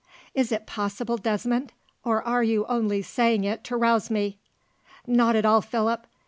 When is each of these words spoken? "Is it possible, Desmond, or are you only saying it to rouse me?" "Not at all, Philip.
"Is 0.33 0.51
it 0.51 0.65
possible, 0.65 1.15
Desmond, 1.15 1.73
or 2.03 2.23
are 2.23 2.41
you 2.41 2.65
only 2.65 3.03
saying 3.03 3.43
it 3.43 3.63
to 3.65 3.77
rouse 3.77 4.09
me?" 4.09 4.39
"Not 5.05 5.35
at 5.35 5.45
all, 5.45 5.61
Philip. 5.61 6.07